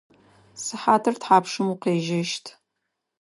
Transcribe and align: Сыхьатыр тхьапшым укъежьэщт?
Сыхьатыр 0.63 1.15
тхьапшым 1.21 1.67
укъежьэщт? 1.73 2.45